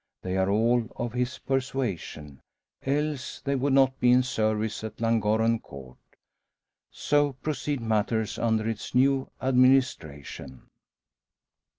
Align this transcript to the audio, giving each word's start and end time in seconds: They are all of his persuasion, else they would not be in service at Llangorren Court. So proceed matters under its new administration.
They 0.23 0.35
are 0.35 0.49
all 0.49 0.89
of 0.95 1.13
his 1.13 1.37
persuasion, 1.37 2.41
else 2.83 3.39
they 3.41 3.55
would 3.55 3.73
not 3.73 3.99
be 3.99 4.09
in 4.11 4.23
service 4.23 4.83
at 4.83 4.99
Llangorren 4.99 5.59
Court. 5.59 5.99
So 6.89 7.33
proceed 7.33 7.79
matters 7.81 8.39
under 8.39 8.67
its 8.67 8.95
new 8.95 9.29
administration. 9.43 10.65